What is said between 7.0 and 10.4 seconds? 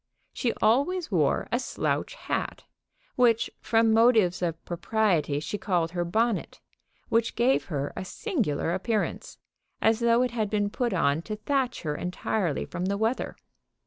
which gave her a singular appearance, as though it